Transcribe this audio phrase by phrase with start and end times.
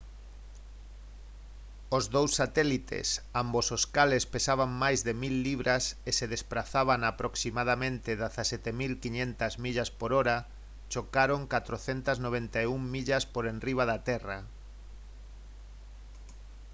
[1.97, 3.07] os dous satélites
[3.43, 8.71] ambos os cales pesaban máis de 1000 libras e se desprazaban a aproximadamente 17
[9.03, 10.37] 500 millas por hora
[10.91, 14.37] chocaron 491 millas por enriba da terra